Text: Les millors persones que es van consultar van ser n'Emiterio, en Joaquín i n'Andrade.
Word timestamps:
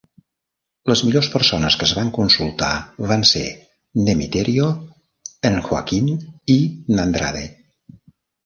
Les 0.91 1.01
millors 1.09 1.27
persones 1.33 1.77
que 1.81 1.85
es 1.87 1.91
van 1.97 2.09
consultar 2.15 2.71
van 3.13 3.27
ser 3.33 3.43
n'Emiterio, 4.07 4.71
en 5.51 5.63
Joaquín 5.69 6.11
i 6.59 6.61
n'Andrade. 6.95 7.47